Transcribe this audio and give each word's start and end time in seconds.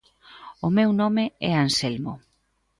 O 0.65 0.69
meu 0.77 0.89
nome 1.01 1.23
é 1.49 1.51
Anselmo. 1.65 2.13